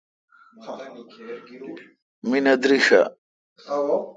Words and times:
می 2.29 2.39
نہ 2.45 2.53
درݭ 2.61 2.87
اؘ۔ 3.73 4.01